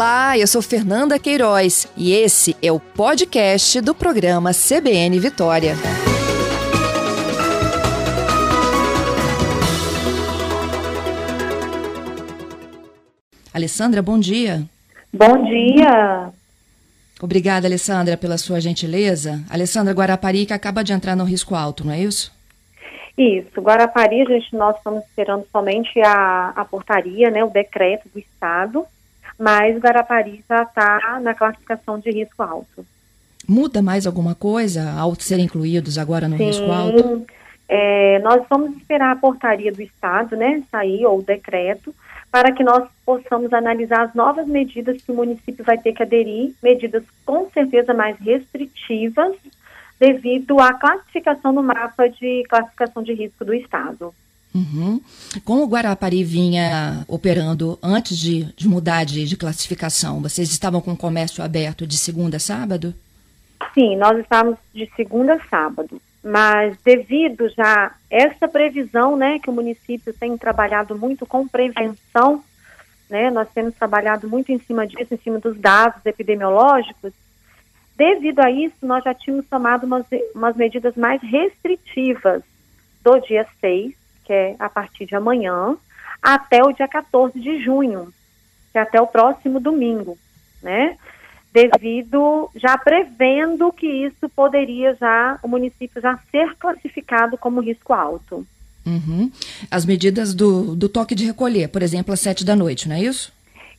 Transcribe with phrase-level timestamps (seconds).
[0.00, 5.74] Olá, eu sou Fernanda Queiroz e esse é o podcast do programa CBN Vitória.
[13.52, 14.62] Alessandra, bom dia.
[15.12, 16.30] Bom dia.
[17.20, 19.44] Obrigada, Alessandra, pela sua gentileza.
[19.50, 22.34] Alessandra Guarapari, que acaba de entrar no risco alto, não é isso?
[23.18, 23.60] Isso.
[23.60, 28.86] Guarapari, gente, nós estamos esperando somente a, a portaria, né, o decreto do Estado,
[29.40, 32.84] mas Guarapari já está na classificação de risco alto.
[33.48, 37.26] Muda mais alguma coisa ao ser incluídos agora no Sim, risco alto?
[37.66, 41.94] É, nós vamos esperar a portaria do Estado, né, sair, ou o decreto,
[42.30, 46.52] para que nós possamos analisar as novas medidas que o município vai ter que aderir,
[46.62, 49.34] medidas com certeza mais restritivas,
[49.98, 54.14] devido à classificação no mapa de classificação de risco do Estado.
[54.54, 55.00] Uhum.
[55.44, 60.92] Como o Guarapari vinha operando antes de, de mudar de, de, classificação, vocês estavam com
[60.92, 62.92] o comércio aberto de segunda a sábado?
[63.72, 66.00] Sim, nós estávamos de segunda a sábado.
[66.22, 72.44] Mas devido já essa previsão, né, que o município tem trabalhado muito com prevenção,
[73.08, 77.12] né, nós temos trabalhado muito em cima disso, em cima dos dados epidemiológicos,
[77.96, 80.04] devido a isso, nós já tínhamos tomado umas,
[80.34, 82.42] umas medidas mais restritivas
[83.02, 83.94] do dia 6,
[84.30, 85.76] que é a partir de amanhã,
[86.22, 88.14] até o dia 14 de junho,
[88.70, 90.16] que é até o próximo domingo,
[90.62, 90.96] né?
[91.52, 98.46] devido já prevendo que isso poderia já o município já ser classificado como risco alto.
[98.86, 99.32] Uhum.
[99.68, 103.00] As medidas do, do toque de recolher, por exemplo, às sete da noite, não é
[103.00, 103.32] isso?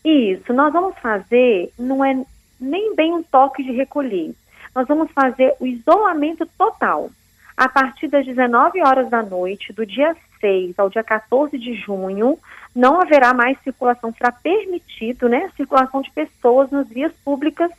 [0.03, 2.22] Isso, nós vamos fazer, não é
[2.59, 4.35] nem bem um toque de recolher,
[4.75, 7.09] nós vamos fazer o isolamento total.
[7.55, 12.38] A partir das 19 horas da noite, do dia 6 ao dia 14 de junho,
[12.75, 17.72] não haverá mais circulação, será permitido, né, circulação de pessoas nas vias públicas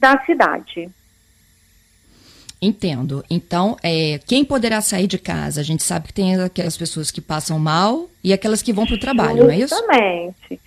[0.00, 0.90] da cidade.
[2.60, 3.24] Entendo.
[3.30, 5.60] Então, é, quem poderá sair de casa?
[5.60, 8.96] A gente sabe que tem aquelas pessoas que passam mal e aquelas que vão para
[8.96, 9.74] o trabalho, não é isso?
[9.74, 10.60] Exatamente.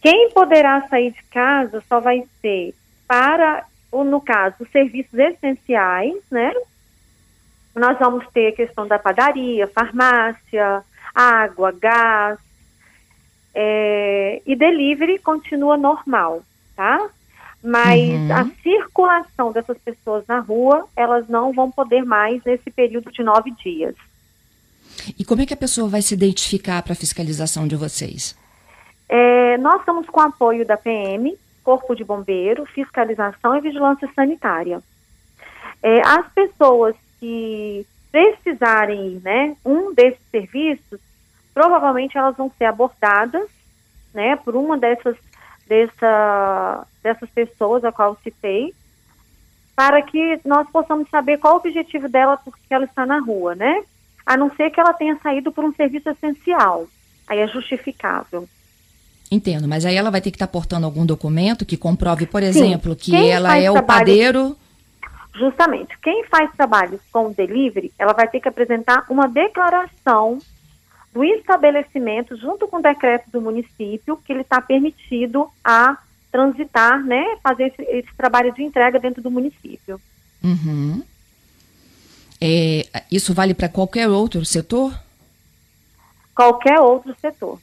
[0.00, 2.74] Quem poderá sair de casa só vai ser
[3.08, 6.52] para, no caso, os serviços essenciais, né?
[7.74, 10.82] Nós vamos ter a questão da padaria, farmácia,
[11.14, 12.38] água, gás,
[13.54, 16.42] é, e delivery continua normal,
[16.76, 17.08] tá?
[17.62, 18.32] Mas uhum.
[18.32, 23.50] a circulação dessas pessoas na rua, elas não vão poder mais nesse período de nove
[23.52, 23.94] dias.
[25.18, 28.36] E como é que a pessoa vai se identificar para a fiscalização de vocês?
[29.08, 34.82] É, nós estamos com apoio da PM, Corpo de Bombeiro, Fiscalização e Vigilância Sanitária.
[35.82, 41.00] É, as pessoas que precisarem, né, um desses serviços,
[41.54, 43.48] provavelmente elas vão ser abordadas,
[44.12, 45.16] né, por uma dessas,
[45.66, 48.74] dessa, dessas pessoas a qual citei,
[49.74, 53.82] para que nós possamos saber qual o objetivo dela porque ela está na rua, né?
[54.24, 56.86] A não ser que ela tenha saído por um serviço essencial.
[57.26, 58.48] Aí é justificável.
[59.30, 62.92] Entendo, mas aí ela vai ter que estar portando algum documento que comprove, por exemplo,
[62.92, 64.56] Sim, que ela é o padeiro.
[65.34, 65.98] Justamente.
[66.00, 70.38] Quem faz trabalhos com delivery, ela vai ter que apresentar uma declaração
[71.12, 75.96] do estabelecimento, junto com o decreto do município, que ele está permitido a
[76.30, 80.00] transitar, né, fazer esse, esse, trabalho de entrega dentro do município.
[80.42, 81.02] Uhum.
[82.40, 84.92] É, isso vale para qualquer outro setor?
[86.34, 87.60] Qualquer outro setor.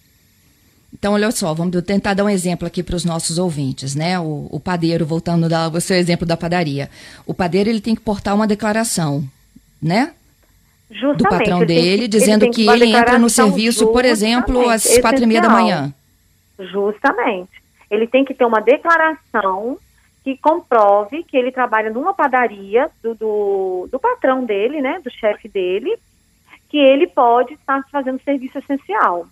[0.93, 4.19] Então, olha só, vamos tentar dar um exemplo aqui para os nossos ouvintes, né?
[4.19, 6.89] O, o padeiro, voltando ao seu exemplo da padaria.
[7.25, 9.23] O padeiro ele tem que portar uma declaração,
[9.81, 10.13] né?
[10.89, 14.97] Justamente, do patrão dele, que, dizendo ele que ele entra no serviço, por exemplo, às
[14.99, 15.93] quatro e meia da manhã.
[16.59, 17.61] Justamente.
[17.89, 19.77] Ele tem que ter uma declaração
[20.23, 25.47] que comprove que ele trabalha numa padaria do, do, do patrão dele, né, do chefe
[25.47, 25.97] dele,
[26.69, 29.27] que ele pode estar fazendo serviço essencial.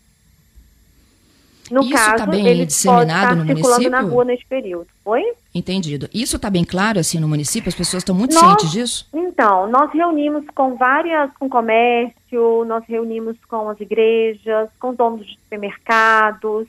[1.72, 3.90] No Isso caso, tá bem ele disseminado no circulando município?
[3.92, 4.88] na rua nesse período.
[5.06, 5.24] Oi?
[5.54, 6.10] Entendido.
[6.14, 7.70] Isso está bem claro assim no município?
[7.70, 9.08] As pessoas estão muito Nós- cientes disso?
[9.14, 15.34] Então, nós reunimos com várias, com comércio, nós reunimos com as igrejas, com donos de
[15.38, 16.68] supermercados,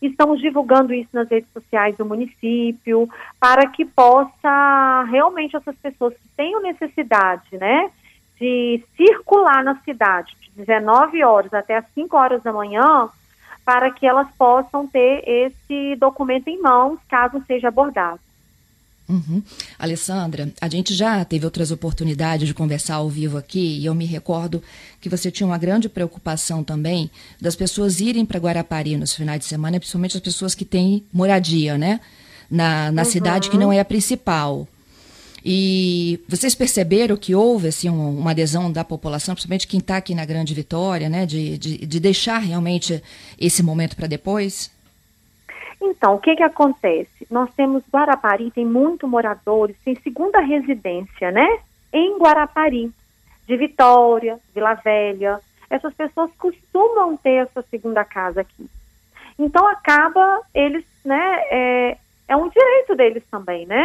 [0.00, 3.08] estamos divulgando isso nas redes sociais do município,
[3.40, 7.90] para que possa realmente essas pessoas que tenham necessidade, né,
[8.38, 13.08] de circular na cidade de 19 horas até as 5 horas da manhã,
[13.64, 18.20] para que elas possam ter esse documento em mãos, caso seja abordado.
[19.06, 19.42] Uhum.
[19.78, 24.06] Alessandra, a gente já teve outras oportunidades de conversar ao vivo aqui e eu me
[24.06, 24.62] recordo
[24.98, 29.44] que você tinha uma grande preocupação também das pessoas irem para Guarapari nos finais de
[29.44, 32.00] semana, principalmente as pessoas que têm moradia, né?
[32.50, 33.08] Na, na uhum.
[33.08, 34.66] cidade que não é a principal.
[35.44, 40.24] E vocês perceberam que houve assim, uma adesão da população, principalmente quem está aqui na
[40.24, 43.02] Grande Vitória, né, de, de, de deixar realmente
[43.38, 44.72] esse momento para depois?
[45.82, 47.26] Então, o que que acontece?
[47.30, 51.46] Nós temos Guarapari, tem muito moradores, tem segunda residência, né?
[51.92, 52.90] Em Guarapari,
[53.46, 55.40] de Vitória, Vila Velha.
[55.68, 58.66] Essas pessoas costumam ter essa segunda casa aqui.
[59.38, 61.40] Então, acaba eles, né?
[61.50, 61.98] É,
[62.28, 63.84] é um direito deles também, né?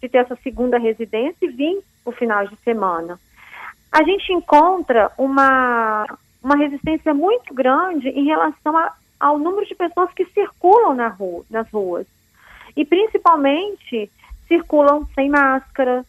[0.00, 3.18] De ter essa segunda residência e vir o final de semana.
[3.90, 6.06] A gente encontra uma,
[6.42, 11.44] uma resistência muito grande em relação a ao número de pessoas que circulam na rua,
[11.50, 12.06] nas ruas.
[12.76, 14.10] E principalmente
[14.46, 16.04] circulam sem máscara,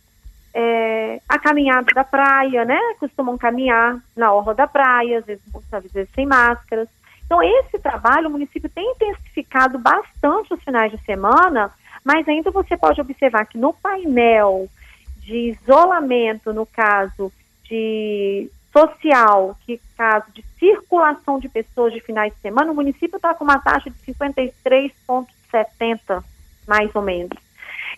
[0.54, 2.80] é, a caminhada da praia, né?
[3.00, 6.88] Costumam caminhar na orla da praia, às vezes, muitas vezes sem máscaras.
[7.26, 11.72] Então, esse trabalho o município tem intensificado bastante os finais de semana,
[12.08, 14.70] mas ainda você pode observar que no painel
[15.18, 17.30] de isolamento, no caso
[17.66, 23.34] de social, que caso de circulação de pessoas de finais de semana, o município está
[23.34, 26.24] com uma taxa de 53,70,
[26.66, 27.38] mais ou menos.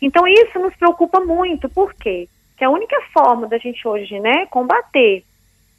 [0.02, 2.28] Então, isso nos preocupa muito, por quê?
[2.50, 5.24] Porque a única forma da gente hoje né, combater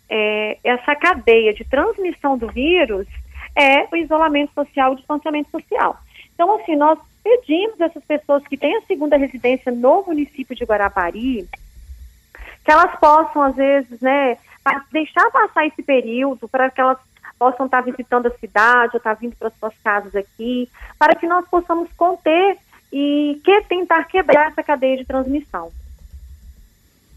[0.08, 3.08] é, essa cadeia de transmissão do vírus
[3.56, 5.98] é o isolamento social, o distanciamento social.
[6.32, 10.64] Então, assim, nós pedimos a essas pessoas que têm a segunda residência no município de
[10.64, 11.48] Guarapari,
[12.64, 14.36] que elas possam, às vezes, né,
[14.92, 16.98] deixar passar esse período para que elas
[17.38, 20.68] possam estar visitando a cidade ou estar vindo para suas casas aqui,
[20.98, 22.58] para que nós possamos conter
[22.92, 25.70] e que tentar quebrar essa cadeia de transmissão.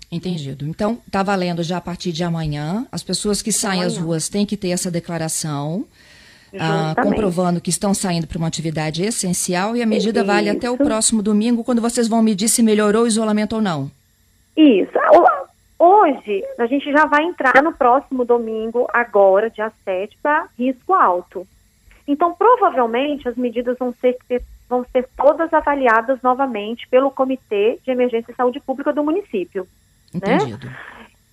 [0.09, 0.67] Entendido.
[0.67, 2.87] Então, está valendo já a partir de amanhã.
[2.91, 3.87] As pessoas que saem amanhã.
[3.87, 5.85] às ruas têm que ter essa declaração.
[6.59, 10.27] Ah, comprovando que estão saindo para uma atividade essencial e a medida Isso.
[10.27, 13.91] vale até o próximo domingo, quando vocês vão medir se melhorou o isolamento ou não.
[14.55, 14.93] Isso.
[15.79, 21.45] Hoje, a gente já vai entrar no próximo domingo, agora, dia 7, para risco alto.
[22.07, 24.17] Então, provavelmente, as medidas vão ser,
[24.69, 29.67] vão ser todas avaliadas novamente pelo Comitê de Emergência e Saúde Pública do município.
[30.13, 30.35] Né?
[30.35, 30.67] Entendido.
[30.67, 30.77] Né?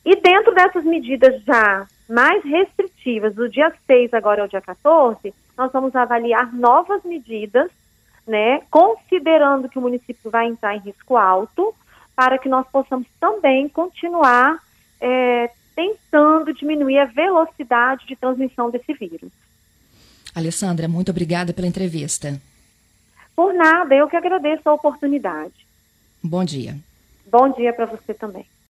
[0.04, 5.70] E dentro dessas medidas já mais restritivas, do dia 6 agora ao dia 14, nós
[5.72, 7.70] vamos avaliar novas medidas,
[8.26, 11.74] né, considerando que o município vai entrar em risco alto,
[12.14, 14.58] para que nós possamos também continuar
[15.00, 19.30] é, tentando diminuir a velocidade de transmissão desse vírus.
[20.34, 22.40] Alessandra, muito obrigada pela entrevista.
[23.34, 25.66] Por nada, eu que agradeço a oportunidade.
[26.22, 26.76] Bom dia.
[27.26, 28.44] Bom dia para você também.